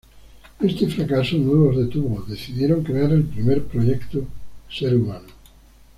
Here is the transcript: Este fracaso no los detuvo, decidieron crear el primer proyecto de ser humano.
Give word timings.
Este 0.61 0.87
fracaso 0.87 1.37
no 1.37 1.53
los 1.53 1.77
detuvo, 1.77 2.23
decidieron 2.27 2.81
crear 2.81 3.11
el 3.11 3.21
primer 3.21 3.63
proyecto 3.65 4.21
de 4.21 4.25
ser 4.67 4.95
humano. 4.95 5.27